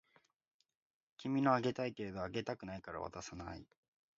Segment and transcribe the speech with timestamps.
[1.17, 3.63] 君のあげたいけれどあげたくないから渡さない